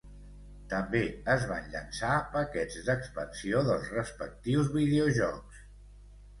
També 0.69 1.01
es 1.33 1.45
van 1.51 1.67
llançar 1.75 2.15
paquets 2.37 2.79
d'expansió 2.89 3.63
dels 3.71 3.95
respectius 3.99 4.75
videojocs. 4.81 5.65